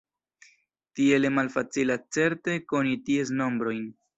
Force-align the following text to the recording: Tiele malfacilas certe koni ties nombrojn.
Tiele 0.99 1.31
malfacilas 1.35 2.07
certe 2.17 2.59
koni 2.73 2.99
ties 3.11 3.37
nombrojn. 3.43 3.89